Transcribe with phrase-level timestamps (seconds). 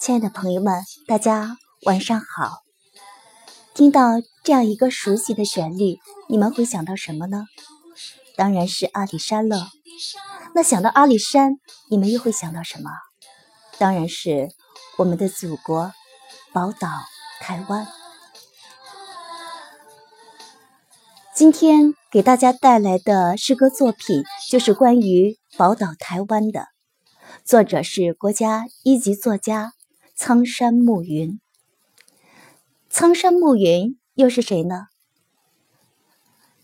[0.00, 2.62] 亲爱的朋友们，大家晚上好。
[3.74, 5.98] 听到这样一个熟悉的旋律，
[6.30, 7.44] 你们会想到什么呢？
[8.36, 9.68] 当然是阿里山了。
[10.54, 11.56] 那想到阿里山，
[11.90, 12.90] 你们又会想到什么？
[13.76, 14.48] 当然是
[14.96, 15.92] 我们的祖国
[16.54, 16.88] 宝岛
[17.42, 17.86] 台湾。
[21.34, 26.68] 今天给大家带来的诗歌作品，就是关于宝岛台湾的，
[27.50, 29.72] 作者是国家一级作家。
[30.14, 31.40] 苍山暮云，
[32.88, 34.86] 苍山暮云又是谁呢？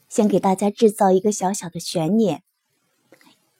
[0.08, 2.44] 先给大家制造一个小小的悬念，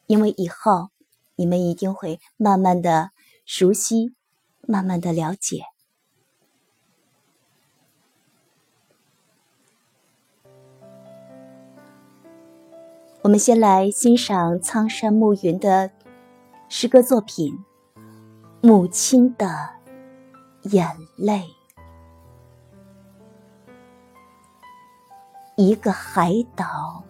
[0.06, 0.90] 因为以后
[1.34, 3.10] 你们一定会慢慢的
[3.44, 4.14] 熟悉，
[4.60, 5.64] 慢慢的了解。
[13.22, 15.90] 我们先来欣赏苍山暮云的
[16.68, 17.64] 诗歌作品
[18.60, 19.46] 《母亲的》。
[20.72, 21.48] 眼泪，
[25.56, 27.04] 一个海岛，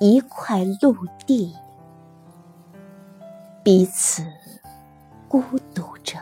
[0.00, 1.54] 一块陆地，
[3.62, 4.24] 彼此
[5.28, 5.40] 孤
[5.72, 6.18] 独着，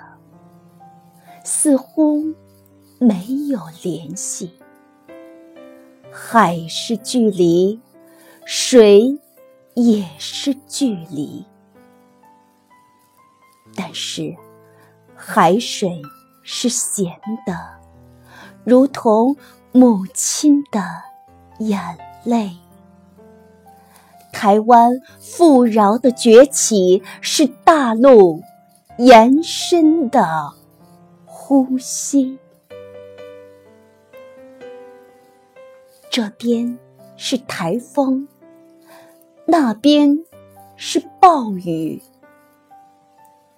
[1.43, 2.35] 似乎
[3.01, 4.53] 没有联系。
[6.13, 7.81] 海是距离，
[8.45, 9.19] 水
[9.73, 11.47] 也是距离，
[13.75, 14.37] 但是。
[15.21, 16.01] 海水
[16.45, 17.07] 是咸
[17.45, 17.59] 的，
[18.63, 19.37] 如同
[19.73, 20.81] 母亲的
[21.59, 21.81] 眼
[22.23, 22.57] 泪。
[24.33, 28.41] 台湾富饶的崛起是大陆
[28.97, 30.53] 延伸的
[31.27, 32.39] 呼吸。
[36.09, 36.79] 这边
[37.17, 38.29] 是台风，
[39.47, 40.17] 那边
[40.77, 42.01] 是暴雨，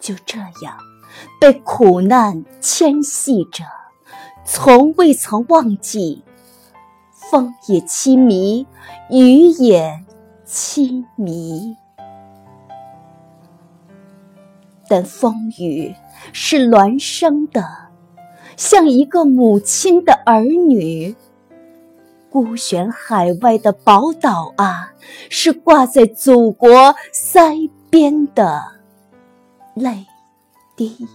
[0.01, 0.79] 就这样。
[1.41, 3.65] 被苦难牵系着，
[4.45, 6.25] 从未曾忘记。
[7.13, 8.67] 风也凄迷，
[9.11, 10.05] 雨也
[10.47, 11.77] 凄迷。
[14.89, 15.95] 但风雨
[16.33, 17.65] 是孪生的，
[18.57, 21.15] 像一个母亲的儿女。
[22.31, 24.93] 孤悬海外的宝岛啊，
[25.29, 28.80] 是挂在祖国腮边的
[29.81, 30.07] 泪。
[30.77, 31.09] 滴。